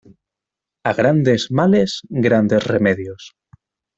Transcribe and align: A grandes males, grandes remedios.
A 0.91 0.93
grandes 0.99 1.45
males, 1.59 1.95
grandes 2.27 2.65
remedios. 2.75 3.31